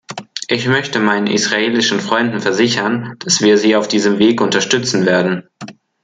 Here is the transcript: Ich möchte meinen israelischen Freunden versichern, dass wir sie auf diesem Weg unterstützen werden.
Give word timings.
Ich 0.47 0.65
möchte 0.65 0.97
meinen 0.99 1.27
israelischen 1.27 1.99
Freunden 1.99 2.39
versichern, 2.41 3.13
dass 3.19 3.39
wir 3.41 3.59
sie 3.59 3.75
auf 3.75 3.87
diesem 3.87 4.17
Weg 4.17 4.41
unterstützen 4.41 5.05
werden. 5.05 5.47